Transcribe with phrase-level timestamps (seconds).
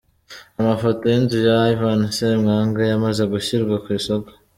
[0.59, 4.29] Amafoto y’inzu ya Ivan Ssemwanga yamaze gushyirwa ku Isoko:.